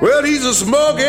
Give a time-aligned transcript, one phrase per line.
[0.00, 1.06] Well, he's a smoking.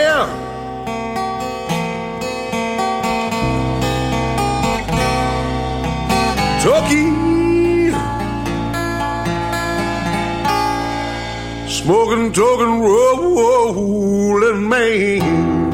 [6.64, 7.10] Turkey.
[11.70, 15.70] Smoking, talking, rolling man.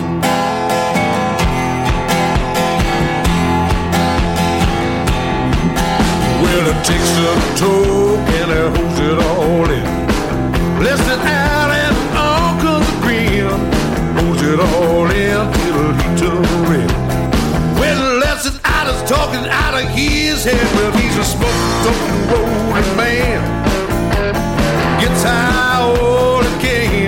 [6.42, 10.80] Well, it takes a toke and it holds it all in.
[10.80, 11.45] Blessed
[14.74, 16.30] all in, it'll heat to
[16.70, 16.92] red.
[17.80, 20.66] When lets it out, is talking out of his head.
[20.76, 23.42] Well, he's a smoke, talking, rolling man.
[25.02, 27.05] Gets high all he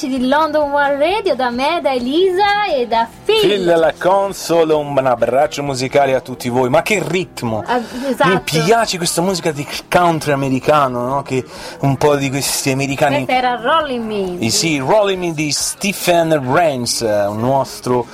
[0.00, 3.40] amici di London One Radio, da me, da Elisa e da Phil.
[3.40, 6.70] Phil alla console, un abbraccio musicale a tutti voi.
[6.70, 7.62] Ma che ritmo!
[7.66, 8.28] Ah, esatto.
[8.28, 11.22] Mi piace questa musica di country americano, no?
[11.22, 11.44] Che
[11.80, 13.24] un po' di questi americani.
[13.24, 14.38] Questa era Rolling Me.
[14.38, 18.06] Eh sì, Rolling Me di Stephen Rains, un nostro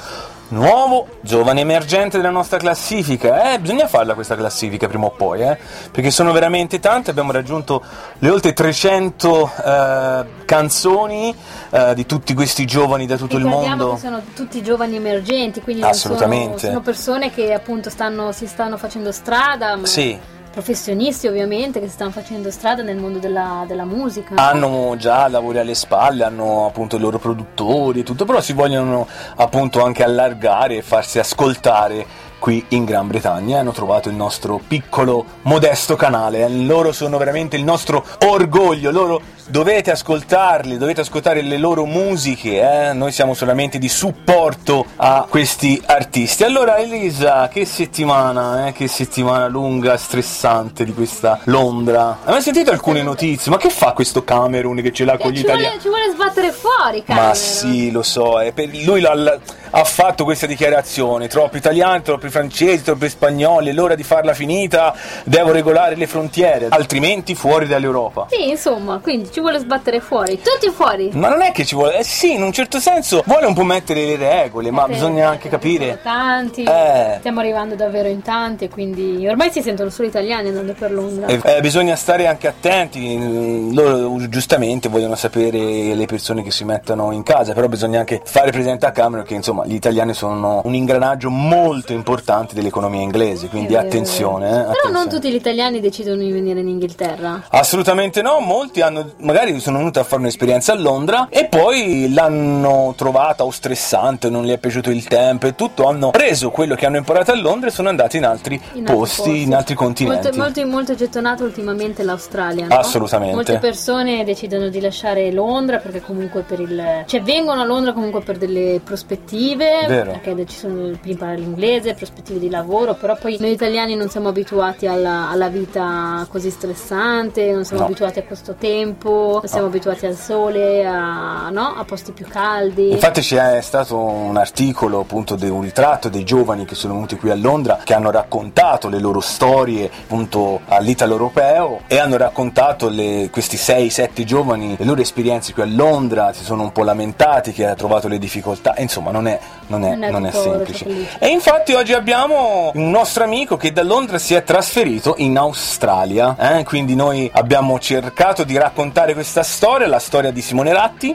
[0.49, 3.53] nuovo giovane emergente della nostra classifica.
[3.53, 5.59] Eh, bisogna farla questa classifica prima o poi, eh?
[5.91, 7.83] Perché sono veramente tante, abbiamo raggiunto
[8.19, 11.35] le oltre 300 eh, canzoni
[11.71, 13.95] eh, di tutti questi giovani da tutto il Ricordiamo mondo.
[13.95, 16.67] che sono tutti giovani emergenti, quindi non sono- Assolutamente.
[16.69, 20.19] Sono, persone che appunto stanno, si stanno facendo strada, ma Sì.
[20.57, 24.37] Professionisti ovviamente che si stanno facendo strada nel mondo della, della musica.
[24.37, 29.07] hanno già lavori alle spalle, hanno appunto i loro produttori e tutto, però si vogliono
[29.37, 32.07] appunto anche allargare e farsi ascoltare
[32.39, 33.59] qui in Gran Bretagna.
[33.61, 36.45] Hanno trovato il nostro piccolo, modesto canale.
[36.45, 36.49] eh.
[36.49, 38.91] Loro sono veramente il nostro orgoglio.
[38.91, 42.61] Loro dovete ascoltarli, dovete ascoltare le loro musiche.
[42.89, 42.93] eh.
[42.93, 46.45] Noi siamo solamente di supporto a questi artisti.
[46.45, 48.73] Allora, Elisa, che settimana, eh?
[48.73, 52.19] che settimana lunga, stressante di questa Londra.
[52.25, 53.51] Hai mai sentito alcune notizie?
[53.51, 55.81] Ma che fa questo Camerun che ce l'ha con Eh, gli ci, italiani?
[55.81, 57.35] ci vuole sbattere fuori, Ma Cameron.
[57.35, 59.39] sì, lo so, è per- lui l'ha-
[59.71, 64.95] ha fatto questa dichiarazione, troppi italiani, troppi francesi, troppi spagnoli, è l'ora di farla finita,
[65.25, 68.27] devo regolare le frontiere, altrimenti fuori dall'Europa.
[68.31, 70.41] Sì, insomma, quindi ci vuole sbattere fuori.
[70.41, 71.11] Tutti fuori.
[71.15, 73.65] Ma non è che ci vuole, eh sì, in un certo senso vuole un po'
[73.65, 76.01] mettere le regole, ma Eh, bisogna anche capire.
[76.03, 77.17] Tanti, Eh.
[77.19, 81.27] stiamo arrivando davvero in tanti, quindi ormai si sentono solo italiani andando per Londra.
[81.27, 86.65] Eh, eh, bisogna stare anche attenti, mm, loro giustamente vogliono sapere le persone che si
[86.65, 90.61] mettono in casa, però bisogna anche fare presente a Cameron che insomma gli italiani sono
[90.65, 94.47] un ingranaggio molto importante dell'economia inglese, quindi vero, attenzione.
[94.47, 94.51] eh.
[94.51, 95.09] Però non attenzione.
[95.09, 97.45] tutti gli italiani decidono di venire in Inghilterra.
[97.49, 102.95] Assolutamente no, molti hanno, magari sono venuti a fare un'esperienza a Londra e poi l'hanno
[102.97, 106.87] trovata o stressante, non gli è piaciuto il tempo e tutto, hanno preso quello che
[106.87, 110.23] hanno imparato a Londra e sono andati in altri In altri posti, in altri continenti.
[110.23, 112.67] Molto, molto, molto gettonato ultimamente l'Australia.
[112.67, 112.75] no?
[112.77, 113.35] Assolutamente.
[113.35, 117.05] Molte persone decidono di lasciare Londra perché comunque per il.
[117.07, 119.46] cioè vengono a Londra comunque per delle prospettive.
[119.55, 120.11] Vero.
[120.13, 122.95] Perché ci sono per imparare l'inglese, prospettive di lavoro.
[122.95, 127.89] Però poi noi italiani non siamo abituati alla, alla vita così stressante, non siamo No.
[127.89, 131.75] abituati a questo tempo, non siamo abituati al sole, a, no?
[131.77, 132.91] a posti più caldi.
[132.93, 137.31] Infatti c'è stato un articolo appunto di un ritratto dei giovani che sono venuti qui
[137.31, 143.29] a Londra che hanno raccontato le loro storie appunto all'italo europeo e hanno raccontato le-
[143.31, 147.67] questi 6-7 giovani le loro esperienze qui a Londra, si sono un po' lamentati che
[147.67, 149.36] ha trovato le difficoltà, insomma non è,
[149.69, 150.87] non è- Non è non è semplice.
[151.19, 156.37] E infatti oggi abbiamo un nostro amico che da Londra si è trasferito in Australia,
[156.39, 156.65] eh?
[156.65, 161.15] quindi noi abbiamo cercato di raccontare questa storia, la storia di Simone Ratti,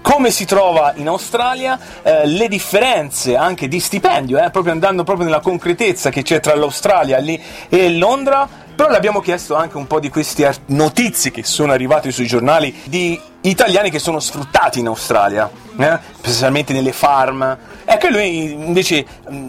[0.00, 4.50] come si trova in Australia, eh, le differenze anche di stipendio, eh?
[4.50, 9.20] proprio andando proprio nella concretezza che c'è tra l'Australia lì e Londra Però le abbiamo
[9.20, 13.98] chiesto anche un po' di queste notizie che sono arrivate sui giornali di italiani che
[13.98, 15.98] sono sfruttati in Australia, eh?
[16.16, 17.56] specialmente nelle farm.
[17.84, 19.04] Ecco, lui invece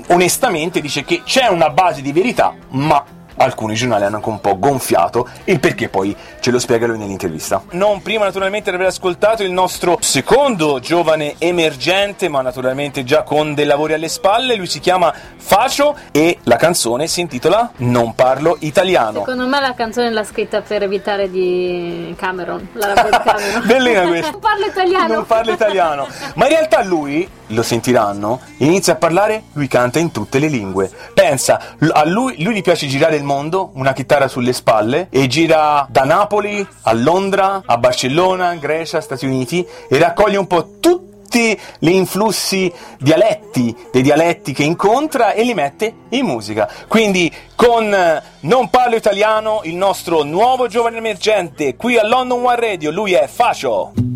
[0.08, 3.04] onestamente dice che c'è una base di verità, ma
[3.38, 7.62] alcuni giornali hanno anche un po' gonfiato il perché poi ce lo spiega lui nell'intervista.
[7.72, 13.54] Non prima naturalmente di aver ascoltato il nostro secondo giovane emergente, ma naturalmente già con
[13.54, 18.58] dei lavori alle spalle, lui si chiama Facio e la canzone si intitola Non parlo
[18.60, 19.20] italiano.
[19.20, 22.94] Secondo me la canzone l'ha scritta per evitare di Cameron, la
[23.24, 23.66] Cameron.
[23.66, 24.32] Bellina questa.
[24.32, 25.14] non parlo italiano.
[25.14, 26.08] Non parlo italiano.
[26.36, 30.90] Ma in realtà lui, lo sentiranno, inizia a parlare, lui canta in tutte le lingue.
[31.14, 31.60] Pensa,
[31.92, 36.04] a lui, lui gli piace girare il mondo, una chitarra sulle spalle, e gira da
[36.04, 42.72] Napoli a Londra, a Barcellona, Grecia, Stati Uniti, e raccoglie un po' tutti gli influssi
[43.00, 46.70] dialetti, dei dialetti che incontra e li mette in musica.
[46.88, 52.60] Quindi con eh, Non parlo italiano, il nostro nuovo giovane emergente qui a London One
[52.60, 54.13] Radio, lui è Facio.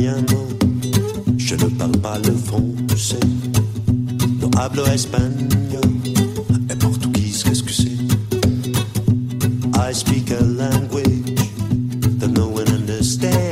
[0.00, 0.48] Parlo italiano,
[1.36, 3.20] je ne parle pas le français.
[4.40, 5.80] Non hablo espagnol
[6.70, 7.98] et portugais, qu'est-ce que c'est?
[9.76, 11.34] I speak a language
[12.18, 13.49] that no one understands.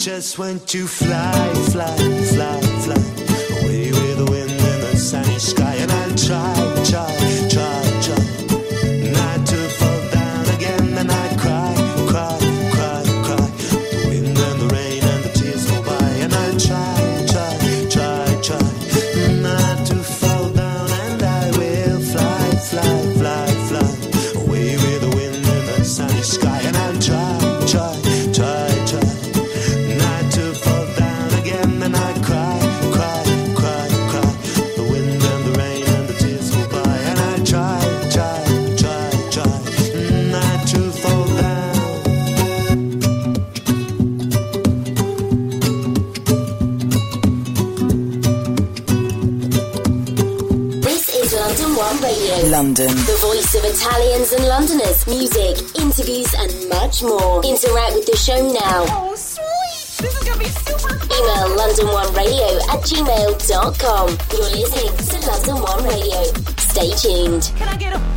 [0.00, 3.19] Just want to fly, fly, fly, fly
[52.60, 52.88] London.
[52.88, 55.06] The voice of Italians and Londoners.
[55.06, 57.42] Music, interviews, and much more.
[57.42, 58.84] Interact with the show now.
[59.00, 60.04] Oh, sweet!
[60.04, 64.08] This is gonna be super Email london1radio at gmail.com.
[64.32, 66.22] You're listening to London One Radio.
[66.58, 67.50] Stay tuned.
[67.56, 68.09] Can I get a woo woo?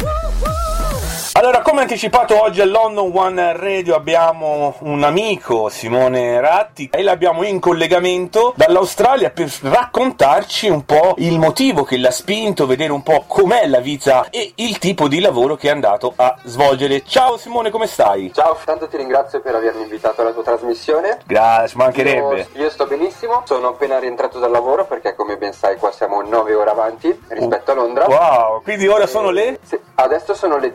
[1.43, 7.43] Allora, come anticipato oggi a London One Radio abbiamo un amico, Simone Ratti, e l'abbiamo
[7.43, 13.25] in collegamento dall'Australia per raccontarci un po' il motivo che l'ha spinto, vedere un po'
[13.27, 17.03] com'è la vita e il tipo di lavoro che è andato a svolgere.
[17.05, 18.31] Ciao Simone, come stai?
[18.33, 21.19] Ciao, tanto ti ringrazio per avermi invitato alla tua trasmissione.
[21.25, 22.47] Grazie, mancherebbe.
[22.53, 26.21] Io, io sto benissimo, sono appena rientrato dal lavoro perché come ben sai qua siamo
[26.21, 28.05] 9 ore avanti rispetto a Londra.
[28.05, 29.59] Wow, quindi ora sono le?
[29.61, 30.71] Sì, adesso sono le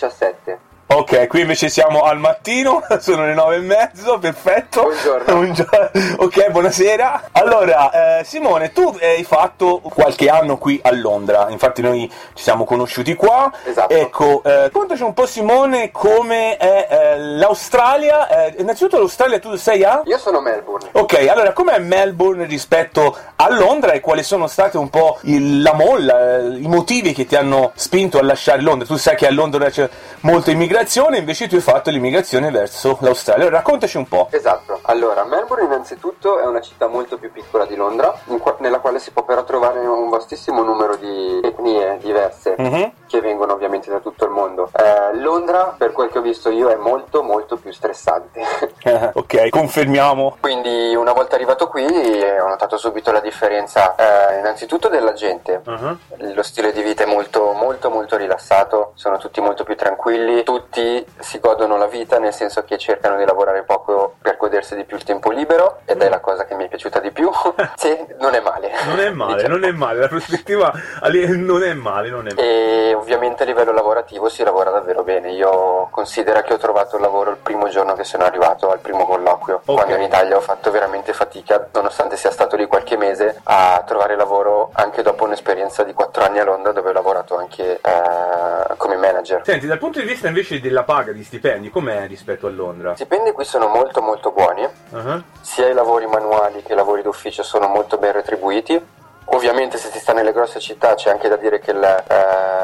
[0.00, 0.69] 18.17.
[0.92, 4.82] Ok, qui invece siamo al mattino, sono le nove e mezzo, perfetto.
[4.82, 5.34] Buongiorno.
[5.34, 5.90] Buongiorno.
[6.30, 7.28] Ok, buonasera.
[7.32, 12.64] Allora, eh, Simone, tu hai fatto qualche anno qui a Londra, infatti noi ci siamo
[12.64, 13.50] conosciuti qua.
[13.64, 13.94] Esatto.
[13.94, 18.26] Ecco, eh, contaci un po' Simone come è eh, l'Australia.
[18.46, 20.02] Eh, innanzitutto l'Australia tu sei a?
[20.04, 20.88] Io sono Melbourne.
[20.92, 25.72] Ok, allora com'è Melbourne rispetto a Londra e quali sono state un po' il- la
[25.74, 28.86] molla, eh, i motivi che ti hanno spinto a lasciare Londra?
[28.86, 29.88] Tu sai che a Londra c'è
[30.22, 30.78] molta immigrazione,
[31.18, 33.50] invece tu hai fatto l'immigrazione verso l'Australia.
[33.50, 34.28] Raccontaci un po'.
[34.30, 34.78] Esatto.
[34.82, 39.10] Allora, Melbourne innanzitutto è una città molto più piccola di Londra, qua- nella quale si
[39.10, 42.54] può però trovare un vastissimo numero di etnie diverse.
[42.56, 42.92] Mhm.
[43.06, 44.70] Che vengono ovviamente da tutto il mondo.
[44.72, 48.40] Eh, Londra, per quel che ho visto io, è molto molto più stressante.
[49.12, 50.36] Ok, confermiamo.
[50.40, 55.60] Quindi una volta arrivato qui eh, ho notato subito la differenza eh, innanzitutto della gente.
[55.64, 55.98] Mhm.
[56.34, 60.69] Lo stile di vita è molto molto molto rilassato, sono tutti molto più tranquilli, tutti
[61.18, 64.96] si godono la vita nel senso che cercano di lavorare poco per godersi di più
[64.96, 67.30] il tempo libero ed è la cosa che mi è piaciuta di più.
[67.76, 68.70] sì, non è male.
[68.86, 69.54] Non è male, Diciamo.
[69.56, 70.72] non è male, la prospettiva
[71.02, 72.42] non è male, non è male.
[72.42, 75.32] E ovviamente a livello lavorativo si lavora davvero bene.
[75.32, 79.06] Io considero che ho trovato il lavoro il primo giorno che sono arrivato al primo
[79.06, 79.62] colloquio.
[79.64, 79.74] Ok.
[79.74, 84.16] Quando in Italia ho fatto veramente fatica, nonostante sia stato lì qualche mese, a trovare
[84.16, 88.96] lavoro anche dopo un'esperienza di quattro anni a Londra dove ho lavorato anche eh, come
[88.96, 89.42] manager.
[89.44, 92.92] Senti, dal punto di vista invece della paga di stipendi, com'è rispetto a Londra?
[92.92, 95.24] Gli stipendi qui sono molto molto buoni, Mhm.
[95.40, 98.98] sia i lavori manuali che i lavori d'ufficio sono molto ben retribuiti.
[99.32, 102.02] Ovviamente se si sta nelle grosse città c'è anche da dire che la-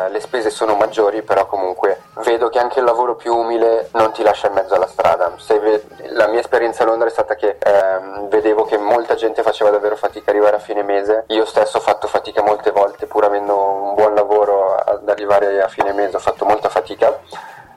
[0.07, 4.11] eh, le spese sono maggiori, però comunque vedo che anche il lavoro più umile non
[4.11, 5.33] ti lascia in mezzo alla strada.
[5.61, 9.71] Ve- la mia esperienza a Londra è stata che ehm, vedevo che molta gente faceva
[9.71, 11.25] davvero fatica a arrivare a fine mese.
[11.29, 15.69] Io stesso ho fatto fatica molte volte, pur avendo un buon lavoro ad arrivare a
[15.69, 17.17] fine mese ho fatto molta fatica.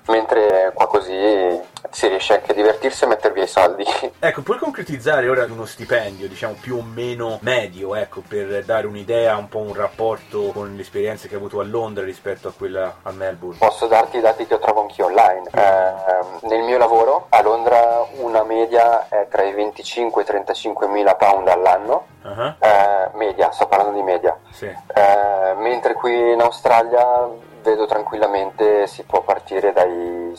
[0.10, 1.60] Mentre qua così
[1.92, 3.86] si riesce anche a divertirsi e a mettere via i soldi.
[4.22, 9.38] Ecco, puoi concretizzare ora uno stipendio, diciamo più o meno medio, ecco, per dare un'idea,
[9.38, 12.98] un po' un rapporto con le esperienze che hai avuto a Londra rispetto a quella
[13.04, 13.58] a Melbourne?
[13.60, 15.50] Posso darti i dati che ho trovo anch'io online.
[15.54, 20.88] Eh, nel mio lavoro a Londra una media è tra i 25 e i 35
[20.88, 22.06] mila pound all'anno.
[22.24, 24.38] Ah, Eh, media, sto parlando di media.
[24.52, 24.66] Sì.
[24.66, 27.26] Eh, mentre qui in Australia
[27.62, 30.32] vedo tranquillamente si può partire dai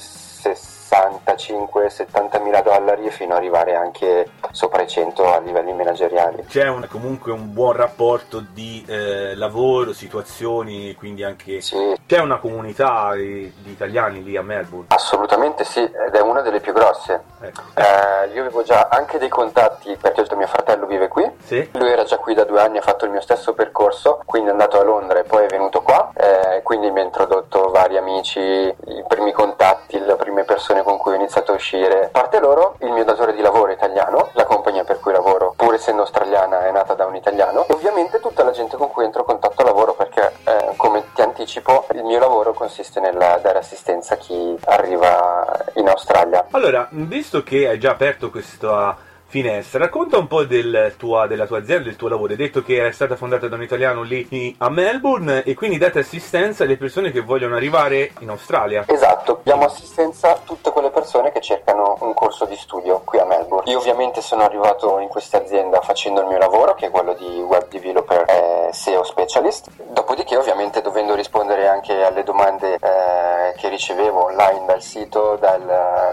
[0.90, 6.44] 65-70 mila dollari fino ad arrivare anche sopra i 100 a livelli manageriali.
[6.48, 12.38] C'è un- comunque un buon rapporto di eh, lavoro, situazioni, quindi anche Sì, c'è una
[12.38, 14.86] comunità di, di italiani lì a Melbourne.
[14.88, 17.22] assolutamente sì, ed è una delle più grosse.
[17.40, 17.62] Ecco.
[17.74, 21.28] Eh, io avevo già anche dei contatti perché mio fratello vive qui.
[21.42, 21.68] Sì?
[21.72, 24.52] Lui era già qui da due anni, ha fatto il mio stesso percorso, quindi è
[24.52, 26.10] andato a Londra e poi è venuto qua.
[26.14, 31.12] eh, quindi mi ha introdotto vari amici, i primi contatti, le prime persone con cui
[31.12, 32.04] ho iniziato a uscire.
[32.04, 35.74] A parte loro, il mio datore di lavoro italiano, la compagnia per cui lavoro, pur
[35.74, 37.66] essendo australiana, è nata da un italiano.
[37.68, 41.22] E ovviamente tutta la gente con cui entro in contatto lavoro perché, eh, come ti
[41.22, 46.46] anticipo, il mio lavoro consiste nel dare assistenza a chi arriva in Australia.
[46.50, 51.58] Allora, visto che hai già aperto questa finestra, racconta un po' del tua- della tua
[51.58, 52.32] azienda, del tuo lavoro.
[52.32, 56.00] Hai detto che è stata fondata da un italiano lì a Melbourne e quindi date
[56.00, 58.84] assistenza alle persone che vogliono arrivare in Australia.
[58.88, 63.24] Esatto, diamo assistenza a tutte quelle persone che cercano un corso di studio qui a
[63.24, 63.70] Melbourne.
[63.70, 67.40] Io ovviamente sono arrivato in questa azienda facendo il mio lavoro, che è quello di
[67.40, 69.68] web developer e SEO specialist.
[69.92, 75.60] Dopodiché, ovviamente, dovendo rispondere anche alle domande eh, che ricevevo online dal sito, dai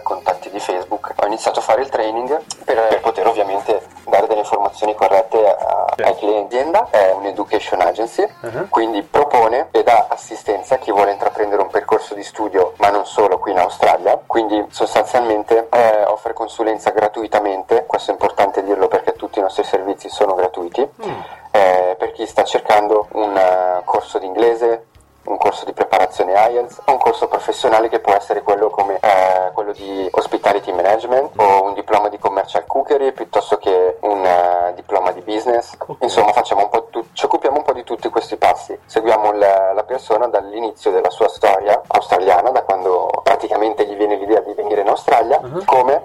[0.03, 4.93] contatti di Facebook, ho iniziato a fare il training per poter ovviamente dare delle informazioni
[4.93, 6.55] corrette a- ai clienti.
[6.57, 8.67] L'azienda è un education agency, Mhm.
[8.69, 13.05] quindi propone e dà assistenza a chi vuole intraprendere un percorso di studio, ma non
[13.05, 14.19] solo qui in Australia.
[14.25, 20.09] Quindi sostanzialmente eh, offre consulenza gratuitamente, questo è importante dirlo perché tutti i nostri servizi
[20.09, 20.81] sono gratuiti,
[21.51, 24.87] eh, per chi sta cercando un eh, corso di inglese,
[25.27, 29.71] un corso di preparazione IELTS un corso professionale che può essere quello come eh, quello
[29.71, 35.21] di hospitality management o un diploma di commercial cookery piuttosto che un eh, diploma di
[35.21, 35.75] business.
[35.99, 38.77] Insomma, facciamo un po' tu- ci occupiamo un po' di tutti questi passi.
[38.85, 44.41] Seguiamo la, la persona dall'inizio della sua storia australiana, da quando praticamente gli viene l'idea
[44.41, 46.03] di venire in Australia, come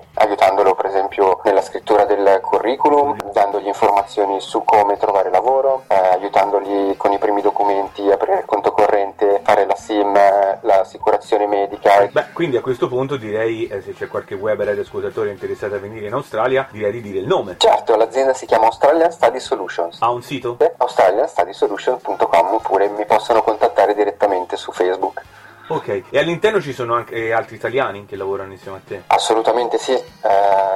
[0.62, 6.96] aiutandolo per esempio nella scrittura del curriculum, dandogli informazioni su come trovare lavoro, eh, aiutandogli
[6.96, 10.12] con i primi documenti, aprire il conto corrente, fare la SIM,
[10.60, 12.08] l'assicurazione medica.
[12.10, 15.78] Beh, quindi a questo punto direi, eh, se c'è qualche web radio ascoltatore interessato a
[15.78, 17.56] venire in Australia, direi di dire il nome.
[17.58, 20.00] Certo, l'azienda si chiama Australian Study Solutions.
[20.00, 20.56] Ha un sito?
[20.76, 25.22] australianstudysolutions.com oppure mi possono contattare direttamente su Facebook.
[25.68, 29.02] Ok, e all'interno ci sono anche altri italiani che lavorano insieme a te?
[29.06, 30.02] Assolutamente sì, eh,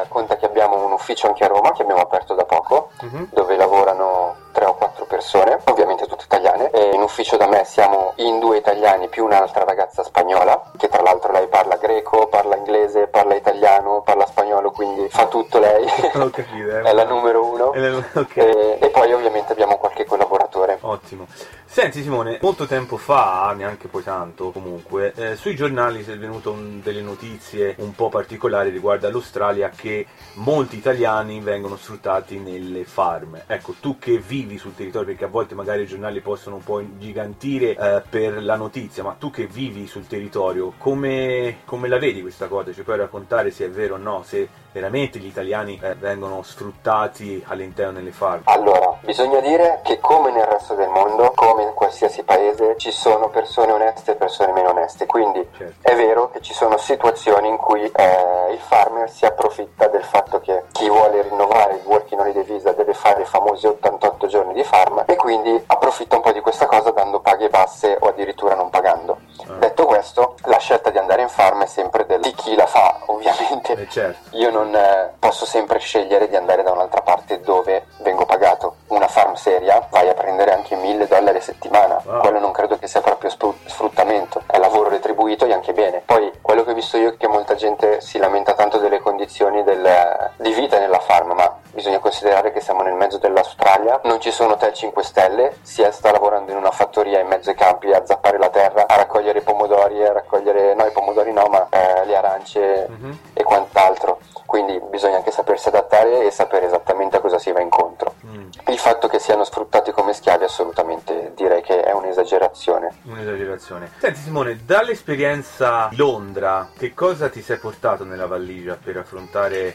[0.08, 3.28] conta che abbiamo un ufficio anche a Roma che abbiamo aperto da poco, Mhm.
[3.32, 8.12] dove lavorano tre o quattro persone, ovviamente tutte italiane, e in ufficio da me siamo
[8.16, 13.06] in due italiani più un'altra ragazza spagnola, che tra l'altro lei parla greco, parla inglese,
[13.06, 16.82] parla italiano, parla spagnolo, quindi fa tutto lei, capito, eh.
[16.82, 17.72] è la numero uno.
[17.72, 18.36] È la- ok.
[18.36, 20.78] E, e poi ovviamente abbiamo qualche collaboratore.
[20.80, 21.26] Ottimo.
[21.64, 26.50] Senti Simone, molto tempo fa, neanche poi tanto comunque, eh, sui giornali si è venuto
[26.50, 33.42] un- delle notizie un po' particolari riguardo all'Australia che molti italiani vengono sfruttati nelle farm.
[33.46, 36.80] Ecco, tu che vivi sul territorio, perché a volte magari i giornali possono un po'
[36.80, 42.20] ingigantire eh, per la notizia, ma tu che vivi sul territorio, come, come la vedi
[42.20, 42.72] questa cosa?
[42.72, 47.42] Ci puoi raccontare se è vero o no, se veramente gli italiani eh, vengono sfruttati
[47.48, 48.42] all'interno delle farm?
[48.44, 53.30] Allora, bisogna dire che come nel resto del mondo, come in qualsiasi paese, ci sono
[53.30, 55.06] persone oneste e persone meno oneste.
[55.06, 55.74] Quindi Certo.
[55.80, 60.40] è vero che ci sono situazioni in cui eh, il farmer si approfitta del fatto
[60.40, 64.62] che chi vuole rinnovare il working holiday visa deve fare i famosi 88 giorni di
[64.62, 68.68] farm e quindi approfitta un po' di questa cosa dando paghe basse o addirittura non
[68.68, 69.20] pagando.
[69.58, 72.98] Detto questo, la scelta di andare in farm è sempre del- di chi la fa,
[73.06, 73.72] ovviamente.
[73.72, 74.36] Eh, certo.
[74.36, 78.76] Io non eh, posso sempre scegliere di andare da un'altra parte dove vengo pagato.
[78.88, 82.00] Una farm seria vai a prendere anche 1000 dollari a settimana.
[82.04, 82.20] Wow.
[82.20, 86.02] Quello non credo che sia proprio sfruttamento, è lavoro retribuito e anche bene.
[86.04, 89.62] Poi quello che ho visto io è che molta gente si lamenta tanto delle condizioni
[89.64, 94.30] del- di vita nella farm, ma bisogna considerare che siamo nel mezzo dell'Australia, non ci
[94.30, 98.02] sono hotel 5 stelle, si sta lavorando in una fattoria in mezzo ai campi a
[98.04, 102.06] zappare la terra, a raccogliere i pomodori, a raccogliere, no i pomodori no, ma eh,
[102.06, 103.18] le arance Mhm.
[103.34, 104.20] e quant'altro.
[104.46, 108.14] Quindi bisogna anche sapersi adattare e sapere esattamente a cosa si va incontro.
[108.24, 108.48] Mm.
[108.68, 113.00] Il fatto che siano sfruttati come schiavi assolutamente direi che è un'esagerazione.
[113.04, 113.90] Un'esagerazione.
[113.98, 119.74] Senti Simone, dall'esperienza di Londra, che cosa ti sei portato nella valigia per affrontare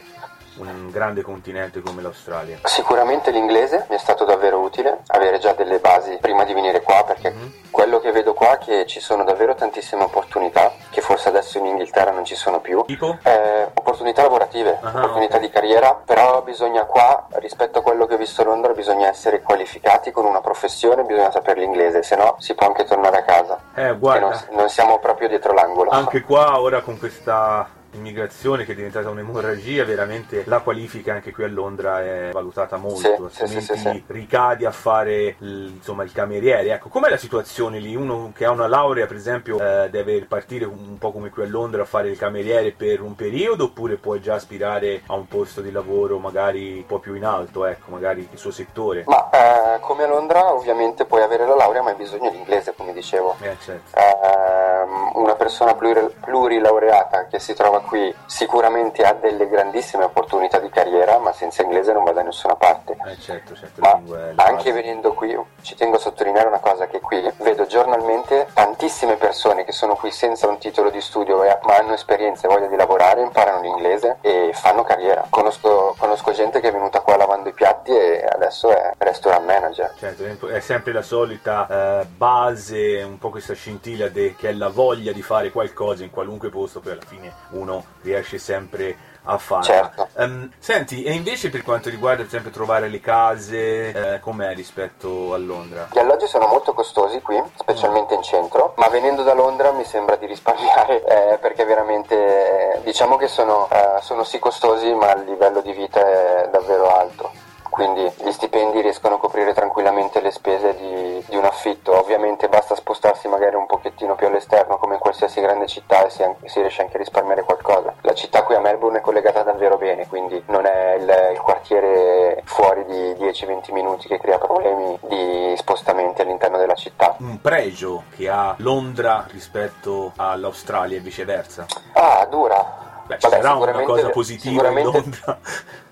[0.56, 2.58] un grande continente come l'Australia?
[2.64, 7.04] Sicuramente l'inglese mi è stato davvero utile, avere già delle basi prima di venire qua
[7.04, 7.52] perché Mhm.
[7.70, 11.66] quello che vedo qua è che ci sono davvero tantissime opportunità che forse adesso in
[11.66, 12.84] Inghilterra non ci sono più.
[12.86, 13.16] Tipo?
[13.22, 15.42] Eh, opportunità lavorative, Ah, opportunità ok.
[15.42, 19.40] di carriera, però bisogna qua, rispetto a quello che ho visto a Londra, bisogna essere
[19.42, 23.58] qualificati con una professione, bisogna sapere l'inglese, se no si può anche tornare a casa.
[23.74, 25.90] Eh, guarda, non, non siamo proprio dietro l'angolo.
[25.90, 31.44] anche qua ora con questa immigrazione che è diventata un'emorragia, veramente la qualifica anche qui
[31.44, 36.72] a Londra è valutata molto, Sì, altrimenti sì, sì, ricadi a fare insomma, il cameriere.
[36.72, 37.94] Ecco, com'è la situazione lì?
[37.94, 41.46] Uno che ha una laurea, per esempio, eh, deve partire un po' come qui a
[41.46, 45.60] Londra a fare il cameriere per un periodo oppure può già aspirare a un posto
[45.60, 49.04] di lavoro magari un po' più in alto, ecco, magari il suo settore?
[49.06, 52.74] Ma eh, come a Londra ovviamente puoi avere la laurea ma hai bisogno di inglese
[52.76, 53.36] come dicevo.
[53.40, 53.98] Eh, certo.
[53.98, 60.68] Ehm, una persona pluri- plurilaureata che si trova qui sicuramente ha delle grandissime opportunità di
[60.68, 62.96] carriera ma senza inglese non va da nessuna parte.
[63.06, 63.90] Eh, certo, certo, Ma
[64.36, 64.72] anche base.
[64.72, 69.72] venendo qui, ci tengo a sottolineare una cosa che qui vedo giornalmente tantissime persone che
[69.72, 73.62] sono qui senza un titolo di studio ma hanno esperienza e voglia di lavorare, imparano
[73.62, 75.26] l'inglese e fanno carriera.
[75.28, 79.92] Conosco, conosco gente che è venuta qua lavando i piatti e adesso è restaurant manager.
[79.98, 81.66] Certo, è sempre la solita
[82.02, 86.10] eh, base, un po' questa scintilla de- che è la voglia di fare qualcosa in
[86.10, 89.64] qualunque posto, poi alla fine uno riesce sempre a farla.
[89.64, 90.08] Certo.
[90.16, 95.32] Ehm, senti, e invece per quanto riguarda per esempio trovare le case, eh, com'è rispetto
[95.32, 95.88] a Londra?
[95.92, 100.16] Gli alloggi sono molto costosi qui, specialmente in centro, ma venendo da Londra mi sembra
[100.16, 105.24] di risparmiare eh, perché veramente eh, diciamo che sono, eh, sono sì costosi ma il
[105.24, 107.50] livello di vita è davvero alto.
[107.72, 111.96] Quindi gli stipendi riescono a coprire tranquillamente le spese di, di un affitto.
[111.96, 116.24] Ovviamente basta spostarsi magari un pochettino più all'esterno come in qualsiasi grande città e si,
[116.46, 117.94] si riesce anche a risparmiare qualcosa.
[118.00, 122.42] La città qui a Melbourne è collegata davvero bene, quindi non è il, il quartiere
[122.44, 127.14] fuori di 10-20 minuti che crea problemi di spostamenti all'interno della città.
[127.20, 131.66] Un pregio che ha Londra rispetto all'Australia e viceversa?
[131.92, 132.80] Ah, dura.
[133.06, 135.38] Beh, ci Vabbè, sarà una cosa positiva in Londra.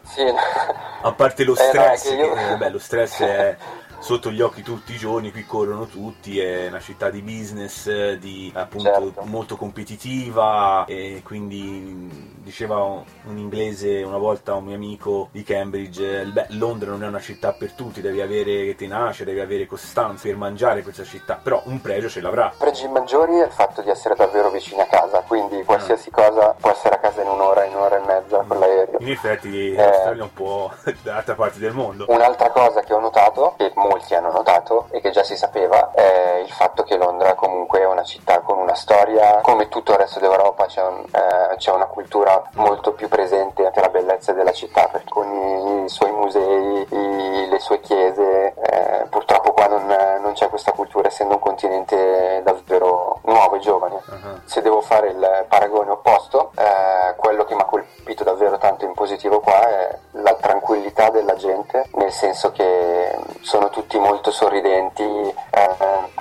[0.02, 0.24] Sì.
[1.02, 3.56] A parte lo Eh, no, stress, che io- che, eh, beh, lo stress è
[4.00, 8.50] sotto gli occhi tutti i giorni, qui corrono tutti, è una città di business, di,
[8.54, 9.22] appunto Certo.
[9.24, 16.24] molto competitiva e quindi diceva un inglese una volta un mio amico di Cambridge, eh,
[16.24, 20.36] beh, Londra non è una città per tutti, devi avere tenacia, devi avere costanza per
[20.36, 22.52] mangiare questa città, però un pregio ce l'avrà.
[22.56, 26.70] Pregi maggiori è il fatto di essere davvero vicini a casa, quindi qualsiasi cosa può
[26.70, 28.96] essere a casa in un'ora, in un'ora e mezza con l'aereo.
[29.00, 29.76] In effetti Eh.
[29.76, 32.06] l'Australia è un po' dall'altra parte del mondo.
[32.08, 35.90] Un'altra cosa che ho notato, che molti molti hanno notato e che già si sapeva
[35.92, 39.98] è il fatto che Londra comunque è una città con una storia, come tutto il
[39.98, 44.52] resto d'Europa c'è, un- eh, c'è una cultura molto più presente anche la bellezza della
[44.52, 49.86] città con i, i suoi musei, i- le sue chiese, eh, purtroppo qua non,
[50.22, 52.79] non c'è questa cultura essendo un continente davvero
[53.40, 54.03] nuovo e giovane.
[54.44, 58.92] Se devo fare il paragone opposto, eh, quello che mi ha colpito davvero tanto in
[58.92, 65.76] positivo qua è la tranquillità della gente, nel senso che sono tutti molto sorridenti, eh,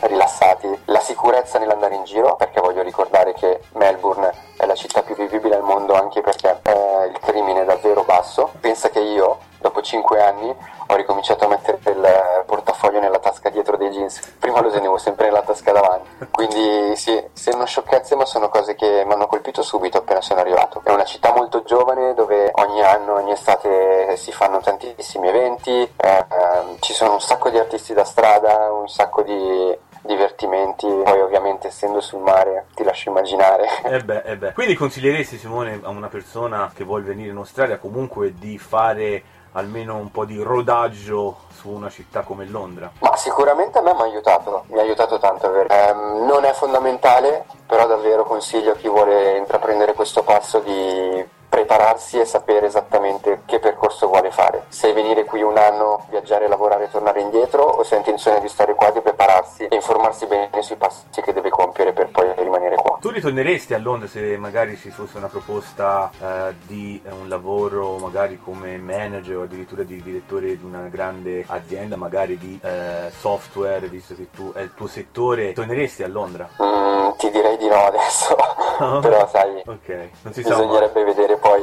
[0.08, 5.16] rilassati, la sicurezza nell'andare in giro, perché voglio ricordare che Melbourne è la città più
[5.16, 8.52] vivibile al mondo anche perché eh, il crimine è davvero basso.
[8.62, 10.56] Pensa che io, dopo 5 anni,
[10.92, 14.20] ho ricominciato a mettere il portafoglio nella tasca dietro dei jeans.
[14.40, 16.10] Prima lo tenevo sempre nella tasca davanti.
[16.32, 20.82] Quindi sì, sembrano sciocchezze, ma sono cose che mi hanno colpito subito appena sono arrivato.
[20.84, 26.26] È una città molto giovane dove ogni anno, ogni estate si fanno tantissimi eventi, eh,
[26.28, 30.88] ehm, ci sono un sacco di artisti da strada, un sacco di divertimenti.
[30.88, 33.68] Poi ovviamente essendo sul mare ti lascio immaginare.
[33.84, 34.54] Eh beh, eh beh.
[34.54, 39.96] Quindi consiglieresti, Simone, a una persona che vuole venire in Australia comunque di fare almeno
[39.96, 42.92] un po' di rodaggio su una città come Londra?
[43.00, 45.52] Ma sicuramente a me mi ha aiutato, mi ha aiutato tanto.
[45.54, 52.20] Ehm, non è fondamentale, però davvero consiglio a chi vuole intraprendere questo passo di prepararsi
[52.20, 54.66] e sapere esattamente che percorso vuole fare.
[54.70, 58.48] Se venire qui un anno, viaggiare, lavorare e tornare indietro, o se ha intenzione di
[58.48, 62.76] stare qua, di prepararsi e informarsi bene sui passi che deve compiere per poi rimanere
[62.76, 62.98] qua.
[63.02, 68.40] Tu ritorneresti a Londra se magari ci fosse una proposta eh, di un lavoro magari
[68.40, 74.16] come manager o addirittura di direttore di una grande azienda, magari di eh, software, visto
[74.16, 76.50] che tu è il tuo settore, torneresti a Londra?
[76.62, 78.36] Mm, ti direi di no adesso,
[79.02, 81.62] però sai, Ok, non si bisognerebbe vedere poi,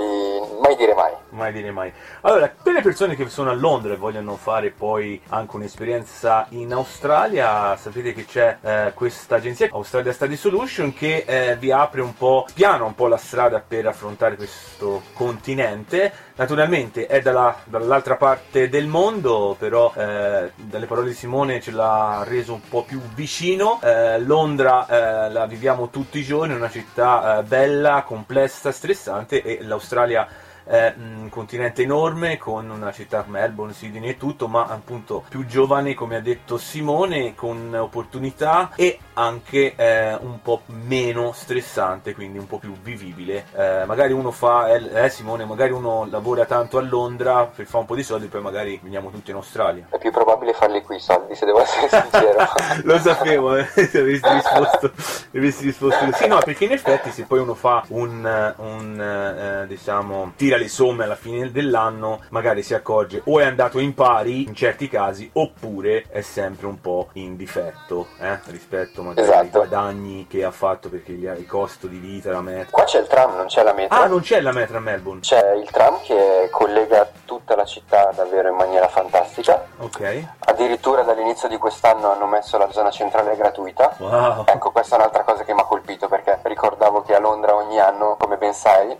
[0.60, 1.12] mai dire mai.
[1.30, 1.92] Mai dire mai.
[2.22, 6.72] Allora, per le persone che sono a Londra e vogliono fare poi anche un'esperienza in
[6.72, 12.14] Australia, sapete che c'è eh, questa agenzia Australia Study Solution che eh, vi apre un
[12.14, 16.25] po', piana un po' la strada per affrontare questo continente.
[16.38, 22.24] Naturalmente è dalla- dall'altra parte del mondo, però eh, dalle parole di Simone ce l'ha
[22.28, 23.80] reso un po' più vicino.
[23.82, 29.42] Eh, Londra eh, la viviamo tutti i giorni, è una città eh, bella, complessa, stressante
[29.42, 30.28] e l'Australia
[30.66, 35.94] è un continente enorme con una città Melbourne, Sydney e tutto, ma appunto più giovane,
[35.94, 42.46] come ha detto Simone, con opportunità e anche eh, un po' meno stressante, quindi un
[42.46, 43.46] po' più vivibile.
[43.54, 47.78] Eh, magari uno fa, eh, eh, Simone, magari uno lavora tanto a Londra per fare
[47.78, 49.86] un po' di soldi, poi magari veniamo tutti in Australia.
[49.90, 52.44] È più probabile farli qui i soldi, se devo essere sincero.
[52.82, 54.92] Lo sapevo, eh, se avessi risposto,
[55.34, 56.26] avessi risposto così.
[56.26, 61.04] No, perché in effetti se poi uno fa un, un, eh, diciamo, tira le somme
[61.04, 66.04] alla fine dell'anno, magari si accorge o è andato in pari in certi casi, oppure
[66.10, 69.58] è sempre un po' in difetto, eh, rispetto magari ai Esatto.
[69.58, 72.70] guadagni che ha fatto perché gli- il costo di vita, la metro.
[72.70, 73.96] Qua c'è il tram, non c'è la metro.
[73.98, 75.20] Ah, non c'è la metro a Melbourne.
[75.20, 79.66] C'è il tram che collega tutta la città davvero in maniera fantastica.
[79.78, 80.24] Ok.
[80.40, 83.94] Addirittura dall'inizio di quest'anno hanno messo la zona centrale gratuita.
[83.98, 84.44] Wow.
[84.46, 87.78] Ecco, questa è un'altra cosa che mi ha colpito perché ricordavo che a Londra ogni
[87.80, 88.96] anno, come ben sai,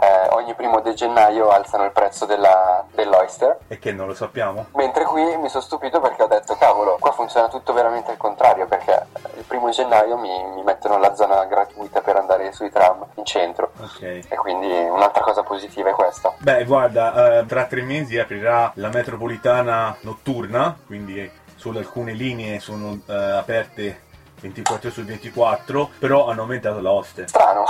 [0.00, 3.58] eh, ogni primo di gennaio alzano il prezzo della- dell'Oyster.
[3.68, 4.66] E che non lo sappiamo?
[4.74, 8.66] Mentre qui mi sono stupito perché ho detto, cavolo, qua funziona tutto veramente al contrario,
[8.66, 9.06] perché
[9.36, 13.72] il primo gennaio mi, mi mettono la zona gratuita per andare sui tram in centro.
[13.80, 14.02] Ok.
[14.02, 16.32] E quindi un'altra cosa positiva è questa.
[16.38, 23.00] Beh, guarda, eh, tra tre mesi aprirà la metropolitana notturna, quindi solo alcune linee sono
[23.06, 24.02] eh, aperte
[24.40, 27.26] 24 su 24, però hanno aumentato la hoste.
[27.28, 27.64] Strano.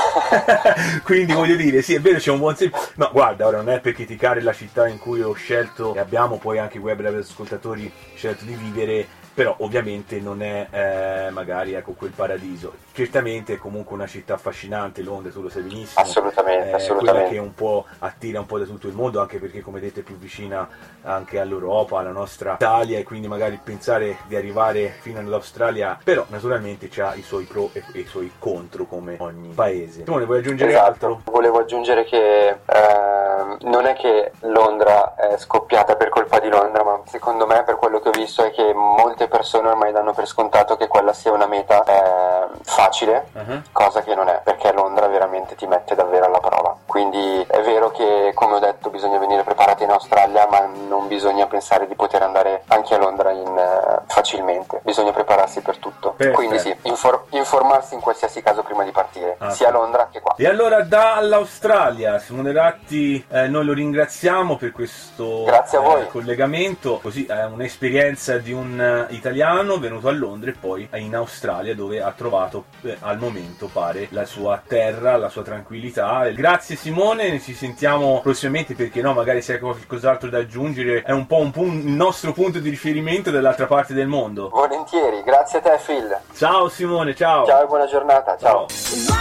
[1.04, 2.76] quindi voglio dire, sì, è vero, c'è un buon senso.
[2.94, 6.38] No, guarda, ora non è per criticare la città in cui ho scelto, e abbiamo
[6.38, 9.06] poi anche web ascoltatori scelto di vivere,
[9.38, 12.72] però ovviamente non è eh, magari ecco quel paradiso.
[12.92, 16.00] Certamente è comunque una città affascinante, Londra, tu lo sai benissimo.
[16.00, 17.12] Assolutamente, Eh, assolutamente.
[17.12, 20.00] Quella che un po' attira un po' da tutto il mondo, anche perché come detto
[20.00, 20.68] è più vicina
[21.02, 26.90] anche all'Europa, alla nostra Italia, e quindi magari pensare di arrivare fino all'Australia, però naturalmente
[27.00, 30.02] ha i suoi pro e, e i suoi contro come ogni paese.
[30.02, 30.86] Simone, vuoi aggiungere Esatto.
[30.88, 31.20] altro?
[31.30, 33.27] Volevo aggiungere che ehm,
[33.60, 38.00] non è che Londra è scoppiata per colpa di Londra, ma secondo me per quello
[38.00, 41.46] che ho visto è che molte persone ormai danno per scontato che quella sia una
[41.46, 43.62] meta eh, facile, Mhm.
[43.72, 46.76] cosa che non è, perché Londra veramente ti mette davvero alla prova.
[46.86, 51.46] Quindi è vero che, come ho detto, bisogna venire preparati in Australia, ma non bisogna
[51.46, 54.80] pensare di poter andare anche a Londra in, eh, facilmente.
[54.82, 56.12] Bisogna prepararsi per tutto.
[56.12, 56.36] Perfetto.
[56.36, 59.70] Quindi sì, infor- informarsi in qualsiasi caso prima di partire, Ah, sia a.
[59.70, 60.34] Londra che qua.
[60.36, 67.44] E allora dall'Australia, Simone Ratti, eh, noi lo ringraziamo per questo eh, collegamento, così è
[67.44, 72.64] un'esperienza di un eh, italiano venuto a Londra e poi in Australia dove ha trovato
[72.82, 76.26] eh, al momento pare la sua terra, la sua tranquillità.
[76.28, 81.26] Grazie Simone, ci sentiamo prossimamente perché no, magari se hai qualcos'altro da aggiungere, è un
[81.26, 84.48] po' un pun- il nostro punto di riferimento dall'altra parte del mondo.
[84.48, 86.18] Volentieri, grazie a te Phil.
[86.34, 87.44] Ciao Simone, ciao.
[87.44, 88.60] Ciao e buona giornata, ciao.
[88.60, 89.17] Watch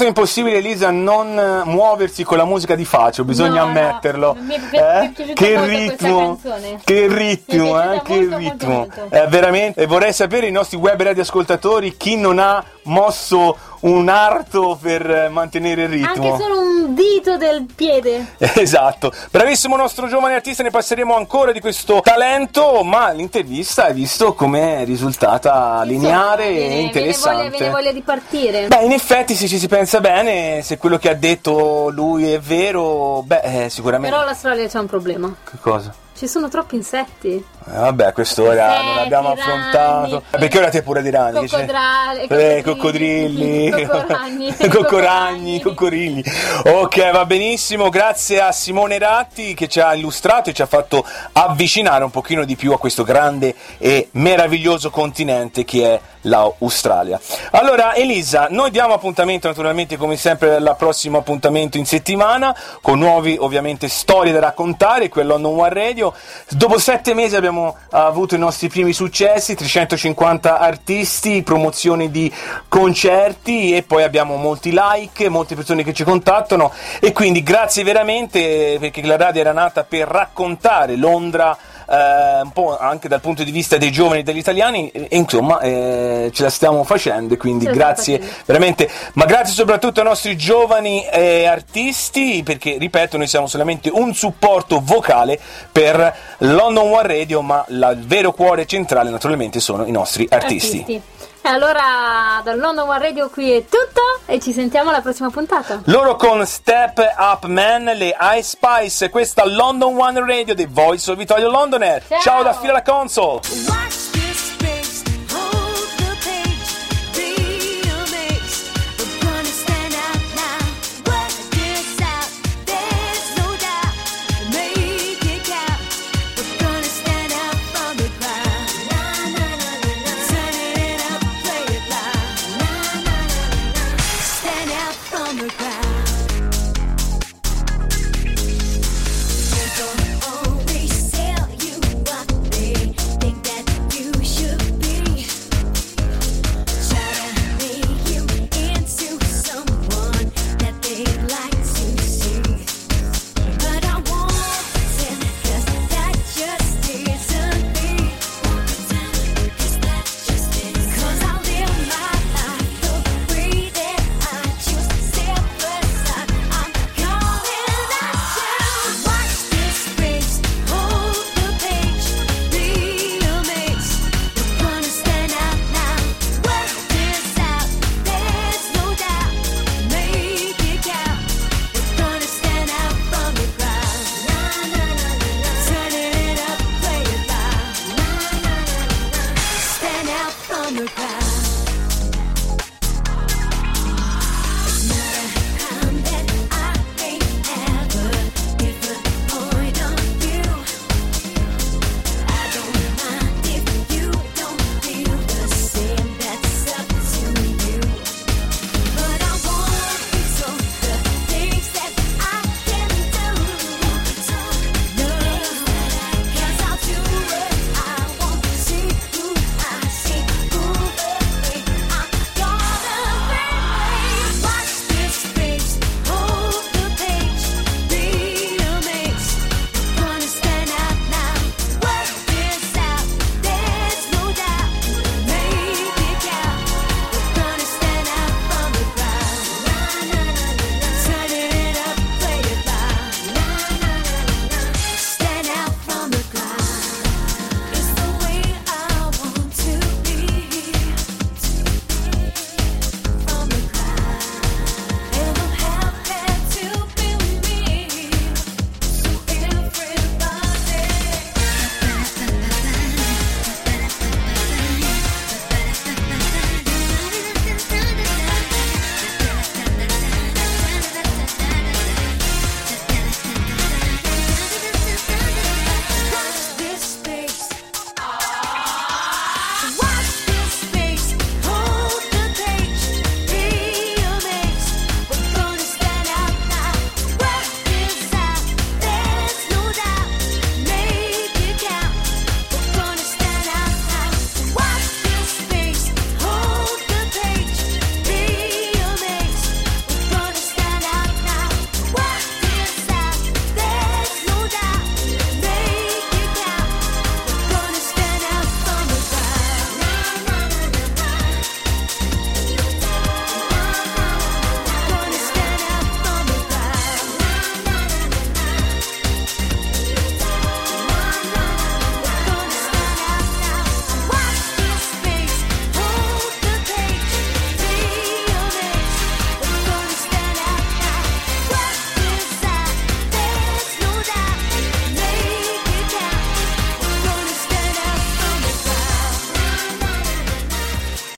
[0.00, 4.36] stato impossibile, Elisa, non eh, muoversi con la musica di Facio, bisogna No, no, ammetterlo.
[4.40, 6.40] mi è pi- mi è piaciuta Che molto ritmo,
[6.84, 8.74] che ritmo, eh, che molto, molto, ritmo.
[8.74, 9.06] molto.
[9.10, 14.78] Eh, veramente, e vorrei sapere i nostri web radioascoltatori chi non ha mosso un arto
[14.80, 16.08] per eh, mantenere il ritmo.
[16.08, 18.34] Anche solo un dito del piede.
[18.60, 24.34] Esatto, bravissimo nostro giovane artista, ne passeremo ancora di questo talento, ma l'intervista hai visto
[24.34, 27.40] come è risultata lineare Insomma, e viene- interessante.
[27.40, 28.66] Viene voglia, voglia di partire.
[28.66, 32.38] Beh, in effetti se ci si pensa bene, se quello che ha detto lui è
[32.38, 34.12] vero, beh, eh, sicuramente...
[34.14, 35.34] Però l'Australia c'è un problema.
[35.42, 35.94] Che cosa?
[36.20, 37.28] Ci sono troppi insetti.
[37.32, 37.42] Eh,
[37.78, 39.40] vabbè, a quest'ora non Insetti, abbiamo ragni.
[39.40, 40.22] affrontato.
[40.32, 41.08] Eh, Perché ora ti hai pure di
[41.48, 41.48] c'è?
[41.48, 46.24] Coccodrali, Eh, coccodrilli, coccodrilli, coccoragni, coccoragni, coccorilli.
[46.66, 47.88] Ok, va benissimo.
[47.88, 51.02] Grazie a Simone Ratti che ci ha illustrato e ci ha fatto
[51.32, 57.20] avvicinare un pochino di più a questo grande e meraviglioso continente che è l'Australia.
[57.52, 63.36] Allora, Elisa, noi diamo appuntamento naturalmente come sempre al prossimo appuntamento in settimana con nuovi
[63.38, 66.12] ovviamente storie da raccontare qui a London One Radio.
[66.50, 72.32] Dopo sette mesi abbiamo avuto i nostri primi successi, 350 artisti, promozioni di
[72.68, 78.76] concerti e poi abbiamo molti like, molte persone che ci contattano e quindi grazie veramente
[78.78, 81.56] perché la radio era nata per raccontare Londra
[81.90, 85.58] eh, un po' anche dal punto di vista dei giovani e degli italiani e insomma
[85.60, 88.88] eh, ce la stiamo facendo e quindi Ce grazie veramente.
[89.14, 94.80] Ma grazie soprattutto ai nostri giovani eh, artisti perché ripeto noi siamo solamente un supporto
[94.82, 95.38] vocale
[95.72, 101.00] per London One Radio ma la- il vero cuore centrale naturalmente sono i nostri artisti.
[101.42, 105.80] E allora dal London One Radio qui è tutto e ci sentiamo alla prossima puntata.
[105.86, 111.16] Loro con Step Up Man, le Ice Spice, questa London One Radio dei Voice of
[111.16, 112.04] Vittorio Londoner.
[112.06, 112.20] Ciao.
[112.20, 114.09] Ciao da Fila la Console.